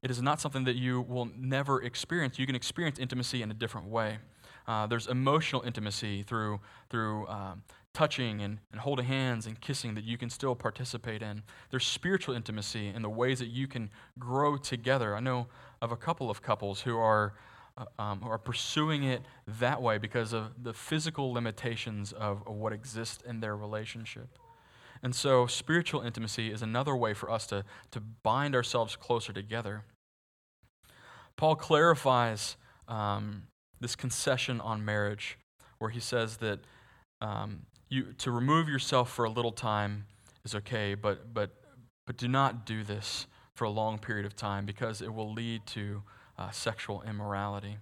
[0.00, 2.38] it is not something that you will never experience.
[2.38, 4.18] You can experience intimacy in a different way.
[4.68, 10.04] Uh, there's emotional intimacy through, through um, touching and, and holding hands and kissing that
[10.04, 11.42] you can still participate in.
[11.70, 15.16] There's spiritual intimacy in the ways that you can grow together.
[15.16, 15.48] I know
[15.82, 17.34] of a couple of couples who are
[17.78, 22.56] uh, um, who are pursuing it that way because of the physical limitations of, of
[22.56, 24.36] what exists in their relationship.
[25.02, 29.84] And so, spiritual intimacy is another way for us to, to bind ourselves closer together.
[31.36, 32.56] Paul clarifies
[32.88, 33.44] um,
[33.80, 35.38] this concession on marriage,
[35.78, 36.58] where he says that
[37.20, 40.06] um, you, to remove yourself for a little time
[40.44, 41.50] is okay, but, but,
[42.06, 45.66] but do not do this for a long period of time because it will lead
[45.66, 46.02] to
[46.38, 47.78] uh, sexual immorality.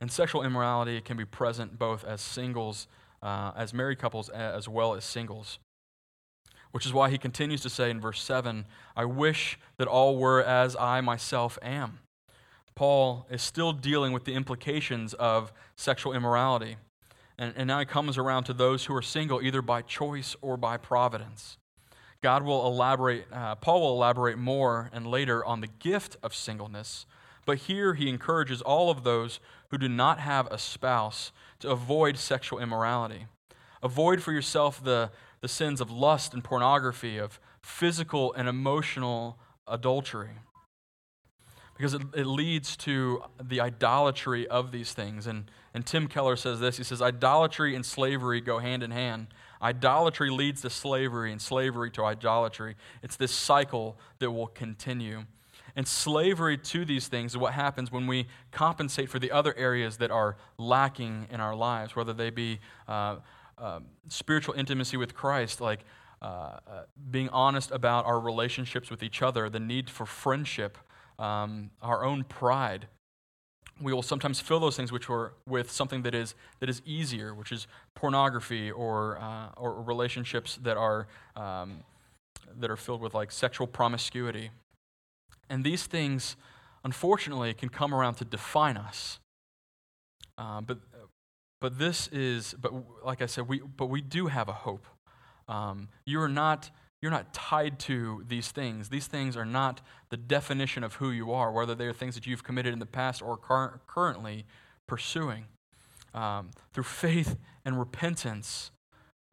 [0.00, 2.86] And sexual immorality can be present both as singles,
[3.22, 5.58] uh, as married couples, as well as singles.
[6.72, 8.66] Which is why he continues to say in verse 7
[8.96, 12.00] I wish that all were as I myself am.
[12.74, 16.76] Paul is still dealing with the implications of sexual immorality.
[17.38, 20.56] And, and now he comes around to those who are single, either by choice or
[20.56, 21.58] by providence.
[22.22, 27.06] God will elaborate, uh, Paul will elaborate more and later on the gift of singleness.
[27.44, 29.38] But here he encourages all of those
[29.70, 31.30] who do not have a spouse
[31.60, 33.26] to avoid sexual immorality.
[33.82, 35.10] Avoid for yourself the,
[35.40, 40.38] the sins of lust and pornography, of physical and emotional adultery.
[41.76, 45.26] Because it, it leads to the idolatry of these things.
[45.26, 49.28] And, and Tim Keller says this he says, Idolatry and slavery go hand in hand.
[49.60, 52.76] Idolatry leads to slavery, and slavery to idolatry.
[53.02, 55.24] It's this cycle that will continue.
[55.74, 59.98] And slavery to these things is what happens when we compensate for the other areas
[59.98, 63.16] that are lacking in our lives, whether they be uh,
[63.58, 65.80] uh, spiritual intimacy with Christ, like
[66.22, 66.58] uh, uh,
[67.10, 70.78] being honest about our relationships with each other, the need for friendship,
[71.18, 72.88] um, our own pride.
[73.80, 77.34] We will sometimes fill those things which are with something that is that is easier,
[77.34, 81.06] which is pornography or uh, or relationships that are
[81.36, 81.80] um,
[82.58, 84.50] that are filled with like sexual promiscuity,
[85.50, 86.36] and these things,
[86.84, 89.18] unfortunately, can come around to define us.
[90.38, 90.78] Uh, but
[91.60, 92.72] but this is but
[93.04, 94.86] like I said, we but we do have a hope.
[95.48, 96.70] Um, you are not
[97.06, 98.88] you're not tied to these things.
[98.88, 99.80] These things are not
[100.10, 102.84] the definition of who you are, whether they are things that you've committed in the
[102.84, 104.44] past or cur- currently
[104.88, 105.44] pursuing.
[106.14, 108.72] Um, through faith and repentance,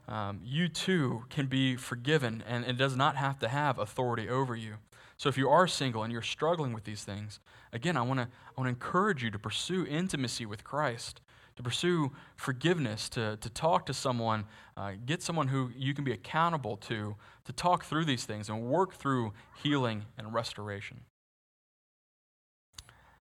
[0.08, 4.56] um, you too can be forgiven, and it does not have to have authority over
[4.56, 4.76] you.
[5.18, 7.40] So if you are single and you're struggling with these things,
[7.72, 11.22] again, I want to I want to encourage you to pursue intimacy with Christ
[11.56, 14.46] to pursue forgiveness, to, to talk to someone,
[14.76, 18.64] uh, get someone who you can be accountable to, to talk through these things and
[18.64, 21.02] work through healing and restoration.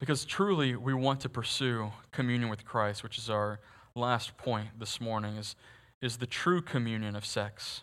[0.01, 3.61] Because truly, we want to pursue communion with Christ, which is our
[3.95, 5.57] last point this morning, is,
[6.01, 7.83] is the true communion of sex.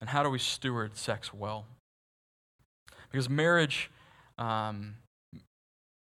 [0.00, 1.66] And how do we steward sex well?
[3.10, 3.90] Because marriage,
[4.38, 4.96] um,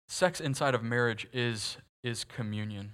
[0.09, 2.93] sex inside of marriage is, is communion.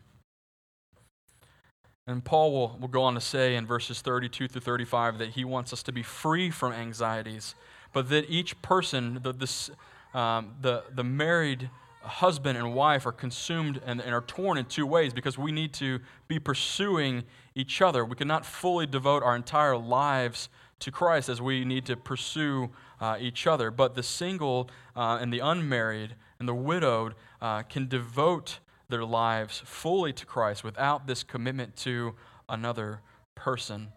[2.09, 5.45] And Paul will, will go on to say in verses 32 through 35 that he
[5.45, 7.55] wants us to be free from anxieties,
[7.93, 9.71] but that each person, the, this,
[10.15, 11.69] um, the, the married
[12.01, 15.75] husband and wife, are consumed and, and are torn in two ways because we need
[15.75, 18.07] to be pursuing each other.
[18.07, 20.49] We cannot fully devote our entire lives
[20.79, 22.71] to Christ as we need to pursue
[23.03, 23.71] uh, each other.
[23.71, 29.62] But the single uh, and the unmarried and the widowed uh, can devote their lives
[29.64, 32.14] fully to Christ without this commitment to
[32.49, 33.01] another
[33.34, 33.89] person.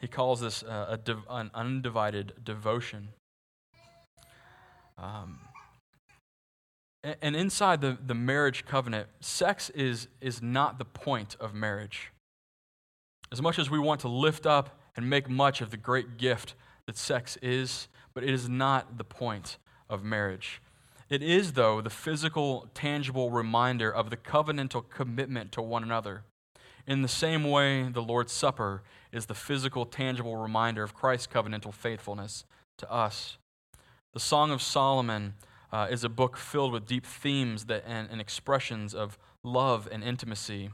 [0.00, 3.08] He calls this a, a an undivided devotion.
[4.98, 5.38] Um,
[7.20, 12.12] and inside the, the marriage covenant, sex is, is not the point of marriage.
[13.32, 16.54] As much as we want to lift up and make much of the great gift
[16.86, 19.56] that sex is, but it is not the point
[19.88, 20.60] of marriage.
[21.12, 26.22] It is, though, the physical, tangible reminder of the covenantal commitment to one another.
[26.86, 28.82] In the same way, the Lord's Supper
[29.12, 32.46] is the physical, tangible reminder of Christ's covenantal faithfulness
[32.78, 33.36] to us.
[34.14, 35.34] The Song of Solomon
[35.70, 40.02] uh, is a book filled with deep themes that, and, and expressions of love and
[40.02, 40.70] intimacy,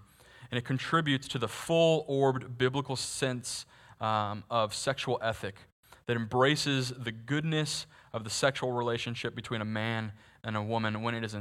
[0.52, 3.66] and it contributes to the full orbed biblical sense
[4.00, 5.56] um, of sexual ethic
[6.06, 10.12] that embraces the goodness of the sexual relationship between a man
[10.44, 11.36] and a woman when it is,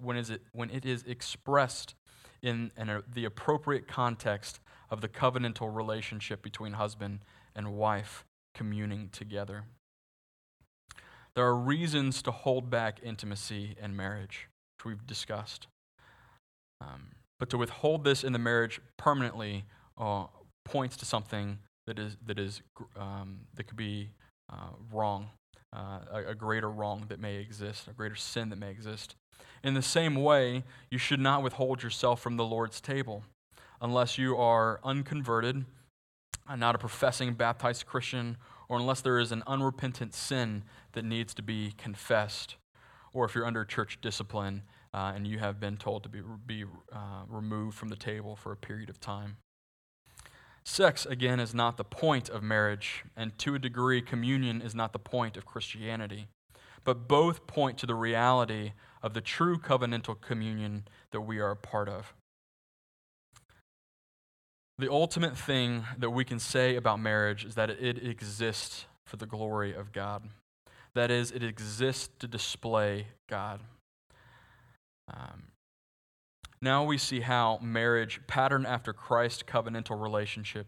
[0.00, 1.94] when is it, when it is expressed
[2.42, 4.60] in, in a, the appropriate context
[4.90, 7.20] of the covenantal relationship between husband
[7.54, 8.24] and wife
[8.54, 9.64] communing together.
[11.34, 15.68] There are reasons to hold back intimacy in marriage, which we've discussed.
[16.80, 19.64] Um, but to withhold this in the marriage permanently
[19.96, 20.26] uh,
[20.64, 22.62] points to something that is, that, is,
[22.96, 24.10] um, that could be
[24.52, 25.28] uh, wrong
[25.74, 29.16] uh, a, a greater wrong that may exist, a greater sin that may exist.
[29.62, 33.24] In the same way, you should not withhold yourself from the Lord's table
[33.80, 35.64] unless you are unconverted,
[36.48, 38.36] uh, not a professing baptized Christian,
[38.68, 42.56] or unless there is an unrepentant sin that needs to be confessed,
[43.12, 44.62] or if you're under church discipline
[44.92, 48.52] uh, and you have been told to be, be uh, removed from the table for
[48.52, 49.36] a period of time.
[50.70, 54.92] Sex, again, is not the point of marriage, and to a degree, communion is not
[54.92, 56.28] the point of Christianity.
[56.84, 61.56] But both point to the reality of the true covenantal communion that we are a
[61.56, 62.14] part of.
[64.78, 69.26] The ultimate thing that we can say about marriage is that it exists for the
[69.26, 70.22] glory of God.
[70.94, 73.58] That is, it exists to display God.
[75.12, 75.48] Um,
[76.62, 80.66] now we see how marriage, patterned after Christ's covenantal relationship,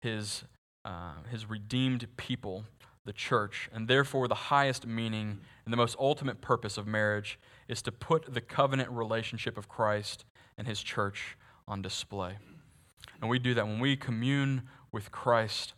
[0.00, 0.44] his,
[0.84, 2.64] uh, his redeemed people,
[3.04, 7.82] the church, and therefore the highest meaning and the most ultimate purpose of marriage is
[7.82, 10.24] to put the covenant relationship of Christ
[10.56, 12.36] and his church on display.
[13.20, 14.62] And we do that when we commune
[14.92, 15.74] with Christ,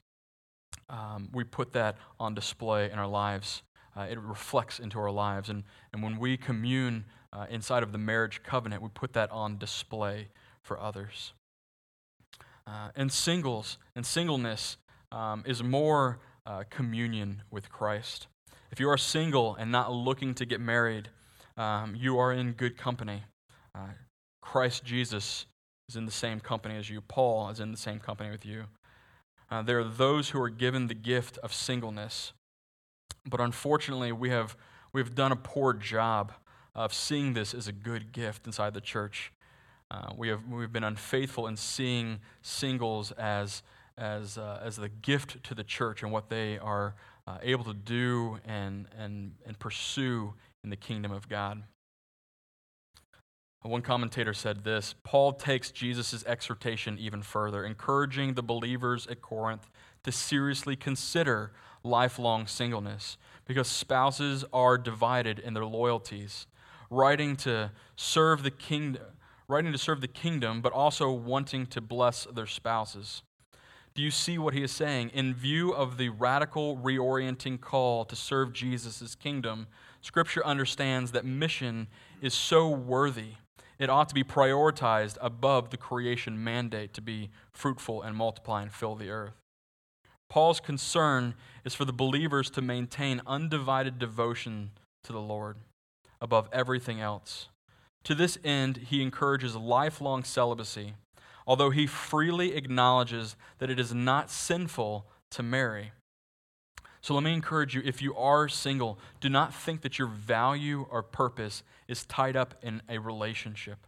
[0.89, 3.63] um, we put that on display in our lives.
[3.97, 5.49] Uh, it reflects into our lives.
[5.49, 7.05] And, and when we commune
[7.37, 10.29] uh, inside of the marriage covenant, we put that on display
[10.63, 11.35] for others.
[12.67, 14.79] Uh, and singles and singleness
[15.13, 18.27] um, is more uh, communion with Christ.
[18.73, 21.11] If you are single and not looking to get married,
[21.57, 23.23] um, you are in good company.
[23.75, 23.89] Uh,
[24.41, 25.47] Christ Jesus
[25.89, 27.01] is in the same company as you.
[27.01, 28.65] Paul is in the same company with you.
[29.51, 32.33] Uh, there are those who are given the gift of singleness,
[33.29, 34.57] but unfortunately, we have,
[34.93, 36.33] we have done a poor job
[36.77, 39.33] of seeing this as a good gift inside the church.
[39.91, 43.63] Uh, we have we've been unfaithful in seeing singles as
[43.99, 46.95] as uh, as the gift to the church and what they are
[47.27, 51.63] uh, able to do and and and pursue in the kingdom of God.
[53.63, 59.71] One commentator said this Paul takes Jesus' exhortation even further, encouraging the believers at Corinth
[60.05, 61.53] to seriously consider
[61.83, 63.17] lifelong singleness
[63.47, 66.47] because spouses are divided in their loyalties,
[66.91, 69.03] writing to serve the kingdom,
[69.49, 73.23] writing to serve the kingdom, but also wanting to bless their spouses.
[73.95, 75.11] Do you see what he is saying?
[75.15, 79.69] In view of the radical reorienting call to serve Jesus' kingdom,
[80.03, 81.89] Scripture understands that mission
[82.21, 83.37] is so worthy
[83.79, 88.73] it ought to be prioritized above the creation mandate to be fruitful and multiply and
[88.73, 89.35] fill the earth.
[90.29, 91.35] Paul's concern
[91.65, 94.71] is for the believers to maintain undivided devotion
[95.05, 95.57] to the Lord
[96.21, 97.49] above everything else.
[98.05, 100.95] To this end, he encourages lifelong celibacy,
[101.47, 105.93] although he freely acknowledges that it is not sinful to marry.
[107.01, 110.87] So let me encourage you if you are single, do not think that your value
[110.91, 113.87] or purpose is tied up in a relationship.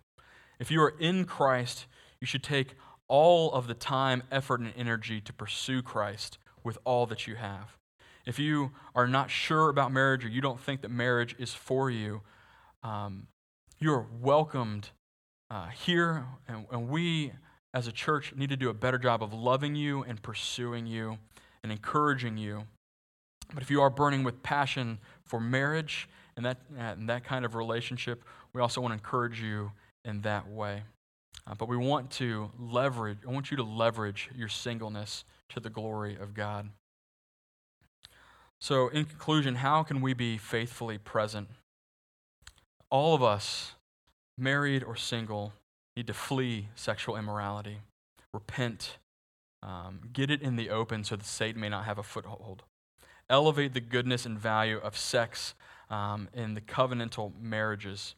[0.61, 1.87] If you are in Christ,
[2.21, 2.75] you should take
[3.09, 7.77] all of the time, effort, and energy to pursue Christ with all that you have.
[8.29, 11.91] If you are not sure about marriage or you don't think that marriage is for
[11.91, 12.21] you,
[12.85, 13.27] um,
[13.81, 14.91] you are welcomed
[15.51, 17.33] uh, here, and, and we
[17.75, 21.19] as a church need to do a better job of loving you and pursuing you
[21.63, 22.65] and encouraging you
[23.55, 27.55] but if you are burning with passion for marriage and that, and that kind of
[27.55, 29.73] relationship, we also want to encourage you
[30.05, 30.83] in that way.
[31.47, 35.71] Uh, but we want to leverage, I want you to leverage your singleness to the
[35.71, 36.69] glory of God.
[38.61, 41.49] So, in conclusion, how can we be faithfully present?
[42.91, 43.73] All of us,
[44.37, 45.53] married or single,
[45.97, 47.79] need to flee sexual immorality,
[48.33, 48.99] repent,
[49.63, 52.65] um, get it in the open so that Satan may not have a foothold
[53.31, 55.55] elevate the goodness and value of sex
[55.91, 58.15] um, in the covenantal marriages.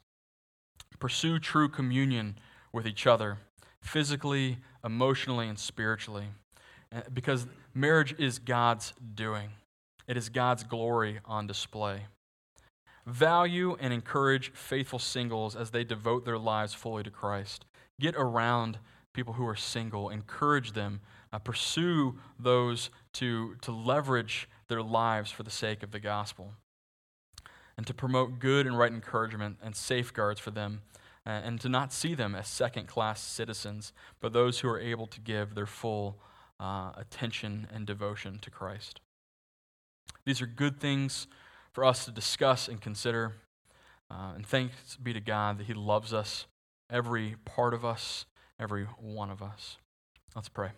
[0.99, 2.39] Pursue true communion
[2.73, 3.39] with each other,
[3.81, 6.27] physically, emotionally, and spiritually.
[6.95, 9.51] Uh, because marriage is God's doing,
[10.11, 12.07] it is God's glory on display.
[13.07, 17.65] Value and encourage faithful singles as they devote their lives fully to Christ.
[18.01, 18.81] Get around
[19.13, 21.01] people who are single, encourage them,
[21.33, 26.55] uh, pursue those to, to leverage their lives for the sake of the gospel,
[27.77, 30.81] and to promote good and right encouragement and safeguards for them,
[31.25, 35.07] uh, and to not see them as second class citizens, but those who are able
[35.07, 36.19] to give their full
[36.59, 39.01] uh, attention and devotion to Christ.
[40.25, 41.27] These are good things
[41.73, 43.35] for us to discuss and consider.
[44.11, 46.47] Uh, and thanks be to God that He loves us,
[46.91, 48.27] every part of us,
[48.59, 49.77] every one of us.
[50.35, 50.71] Let's pray.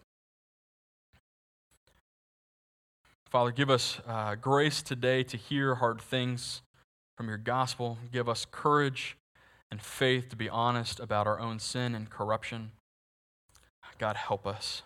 [3.31, 6.63] Father, give us uh, grace today to hear hard things
[7.17, 7.97] from your gospel.
[8.13, 9.17] Give us courage
[9.71, 12.73] and faith to be honest about our own sin and corruption.
[13.99, 14.83] God, help us.